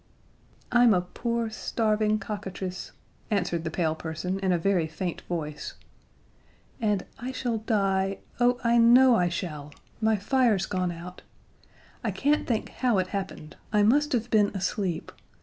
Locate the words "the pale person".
3.63-4.39